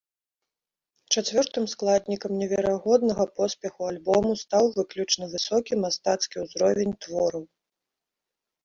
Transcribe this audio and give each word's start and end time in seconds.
Чацвёртым 1.13 1.63
складнікам 1.73 2.31
неверагоднага 2.41 3.23
поспеху 3.37 3.81
альбому 3.91 4.31
стаў 4.43 4.65
выключна 4.79 5.23
высокі 5.37 5.73
мастацкі 5.87 6.37
ўзровень 6.49 6.93
твораў. 7.07 7.43